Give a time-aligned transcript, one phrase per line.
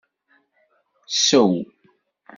[1.21, 1.63] Sew!